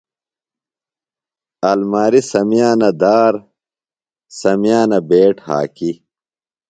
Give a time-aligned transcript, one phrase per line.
[1.69, 3.33] آلماریۡ سمیانہ دار،
[4.39, 5.91] سمیانہ بیٹ ہاکی